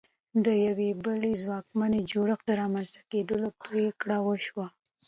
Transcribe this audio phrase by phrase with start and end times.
[0.45, 4.67] د یوه بل ځواکمن جوړښت د رامنځته کېدو پرېکړه وشوه.